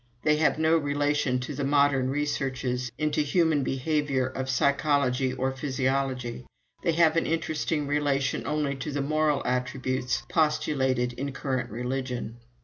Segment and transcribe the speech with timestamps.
[0.23, 6.47] They have no relation to the modern researches into human behavior of psychology or physiology.
[6.81, 12.37] They have an interesting relation only to the moral attributes postulated in current religion.